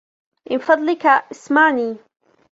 من 0.49 0.57
فضلك, 0.57 1.05
إسمعني! 1.05 1.95